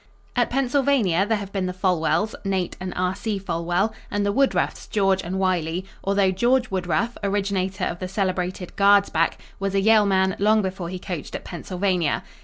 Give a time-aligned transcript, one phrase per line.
[0.35, 3.13] At Pennsylvania, there have been the Folwells, Nate and R.
[3.13, 3.37] C.
[3.37, 9.11] Folwell and the Woodruffs, George and Wiley, although George Woodruff, originator of the celebrated "guards
[9.11, 12.23] back," was a Yale man long before he coached at Pennsylvania.